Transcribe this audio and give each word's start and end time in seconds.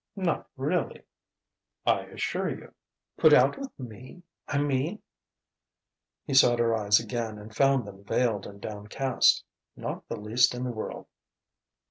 "Not 0.15 0.49
really?" 0.57 1.03
"I 1.85 1.99
assure 2.05 2.49
you" 2.49 2.73
"Put 3.19 3.33
out 3.33 3.59
with 3.59 3.79
me, 3.79 4.23
I 4.47 4.57
mean?" 4.57 5.03
He 6.25 6.33
sought 6.33 6.57
her 6.57 6.73
eyes 6.73 6.99
again 6.99 7.37
and 7.37 7.55
found 7.55 7.85
them 7.85 8.03
veiled 8.03 8.47
and 8.47 8.59
downcast. 8.59 9.43
"Not 9.75 10.07
the 10.07 10.19
least 10.19 10.55
in 10.55 10.63
the 10.63 10.71
world." 10.71 11.05